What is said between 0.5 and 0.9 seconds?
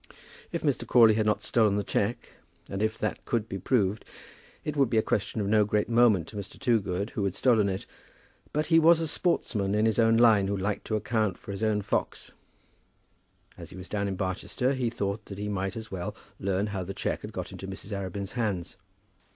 If Mr.